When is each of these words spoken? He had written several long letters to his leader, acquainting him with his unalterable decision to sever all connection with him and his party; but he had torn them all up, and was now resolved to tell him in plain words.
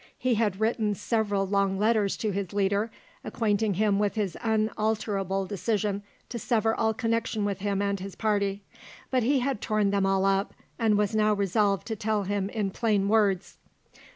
He 0.17 0.33
had 0.33 0.59
written 0.59 0.95
several 0.95 1.45
long 1.45 1.77
letters 1.77 2.17
to 2.17 2.31
his 2.31 2.53
leader, 2.53 2.89
acquainting 3.23 3.75
him 3.75 3.99
with 3.99 4.15
his 4.15 4.35
unalterable 4.41 5.45
decision 5.45 6.01
to 6.29 6.39
sever 6.39 6.73
all 6.73 6.91
connection 6.95 7.45
with 7.45 7.59
him 7.59 7.83
and 7.83 7.99
his 7.99 8.15
party; 8.15 8.63
but 9.11 9.21
he 9.21 9.41
had 9.41 9.61
torn 9.61 9.91
them 9.91 10.07
all 10.07 10.25
up, 10.25 10.55
and 10.79 10.97
was 10.97 11.13
now 11.15 11.35
resolved 11.35 11.85
to 11.85 11.95
tell 11.95 12.23
him 12.23 12.49
in 12.49 12.71
plain 12.71 13.09
words. 13.09 13.59